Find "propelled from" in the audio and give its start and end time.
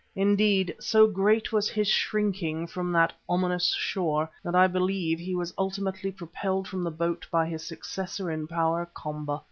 6.11-6.83